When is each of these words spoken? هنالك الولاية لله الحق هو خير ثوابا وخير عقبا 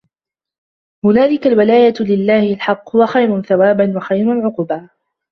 هنالك 1.05 1.47
الولاية 1.47 1.93
لله 1.99 2.53
الحق 2.53 2.95
هو 2.95 3.05
خير 3.05 3.41
ثوابا 3.41 3.97
وخير 3.97 4.31
عقبا 4.45 4.89